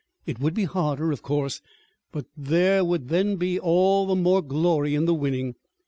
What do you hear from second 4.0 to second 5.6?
the more glory in the winning.